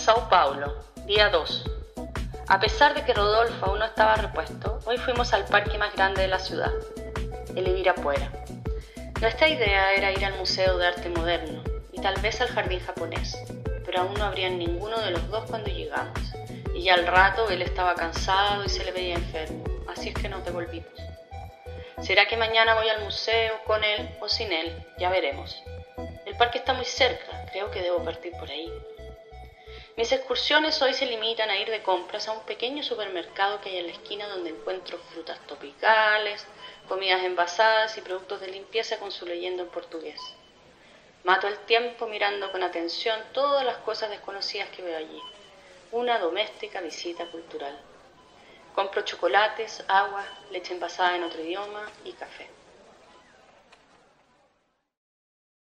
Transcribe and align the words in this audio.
Sao 0.00 0.30
Paulo, 0.30 0.78
día 1.04 1.28
2. 1.28 1.64
A 2.48 2.58
pesar 2.58 2.94
de 2.94 3.04
que 3.04 3.12
Rodolfo 3.12 3.66
aún 3.66 3.80
no 3.80 3.84
estaba 3.84 4.14
repuesto, 4.14 4.78
hoy 4.86 4.96
fuimos 4.96 5.34
al 5.34 5.44
parque 5.44 5.76
más 5.76 5.94
grande 5.94 6.22
de 6.22 6.28
la 6.28 6.38
ciudad, 6.38 6.72
el 7.54 7.68
Ibirapuera. 7.68 8.32
Nuestra 9.20 9.48
idea 9.48 9.92
era 9.92 10.10
ir 10.10 10.24
al 10.24 10.38
Museo 10.38 10.78
de 10.78 10.86
Arte 10.86 11.10
Moderno 11.10 11.62
y 11.92 12.00
tal 12.00 12.18
vez 12.22 12.40
al 12.40 12.48
Jardín 12.48 12.80
Japonés, 12.80 13.36
pero 13.84 14.00
aún 14.00 14.14
no 14.14 14.24
habrían 14.24 14.58
ninguno 14.58 14.98
de 15.00 15.10
los 15.10 15.28
dos 15.28 15.44
cuando 15.50 15.68
llegamos, 15.68 16.18
y 16.74 16.84
ya 16.84 16.94
al 16.94 17.06
rato 17.06 17.50
él 17.50 17.60
estaba 17.60 17.94
cansado 17.94 18.64
y 18.64 18.70
se 18.70 18.82
le 18.84 18.92
veía 18.92 19.16
enfermo, 19.16 19.62
así 19.86 20.08
es 20.08 20.14
que 20.14 20.30
nos 20.30 20.42
devolvimos. 20.46 20.94
¿Será 22.00 22.26
que 22.26 22.38
mañana 22.38 22.74
voy 22.74 22.88
al 22.88 23.04
museo 23.04 23.52
con 23.66 23.84
él 23.84 24.08
o 24.18 24.30
sin 24.30 24.50
él? 24.50 24.82
Ya 24.96 25.10
veremos. 25.10 25.62
El 26.24 26.38
parque 26.38 26.56
está 26.56 26.72
muy 26.72 26.86
cerca, 26.86 27.44
creo 27.52 27.70
que 27.70 27.82
debo 27.82 28.02
partir 28.02 28.32
por 28.38 28.50
ahí. 28.50 28.72
Mis 30.00 30.12
excursiones 30.12 30.80
hoy 30.80 30.94
se 30.94 31.04
limitan 31.04 31.50
a 31.50 31.58
ir 31.58 31.70
de 31.70 31.82
compras 31.82 32.26
a 32.26 32.32
un 32.32 32.40
pequeño 32.46 32.82
supermercado 32.82 33.60
que 33.60 33.68
hay 33.68 33.76
en 33.76 33.88
la 33.88 33.92
esquina 33.92 34.28
donde 34.28 34.48
encuentro 34.48 34.96
frutas 34.96 35.38
tropicales, 35.46 36.46
comidas 36.88 37.22
envasadas 37.22 37.98
y 37.98 38.00
productos 38.00 38.40
de 38.40 38.48
limpieza 38.48 38.98
con 38.98 39.10
su 39.10 39.26
leyenda 39.26 39.62
en 39.62 39.68
portugués. 39.68 40.18
Mato 41.22 41.48
el 41.48 41.58
tiempo 41.66 42.06
mirando 42.06 42.50
con 42.50 42.62
atención 42.62 43.20
todas 43.34 43.62
las 43.62 43.76
cosas 43.76 44.08
desconocidas 44.08 44.70
que 44.70 44.80
veo 44.80 44.96
allí. 44.96 45.20
Una 45.92 46.18
doméstica 46.18 46.80
visita 46.80 47.26
cultural. 47.26 47.78
Compro 48.74 49.02
chocolates, 49.02 49.84
agua, 49.86 50.24
leche 50.50 50.72
envasada 50.72 51.14
en 51.14 51.24
otro 51.24 51.42
idioma 51.42 51.90
y 52.06 52.12
café. 52.12 52.48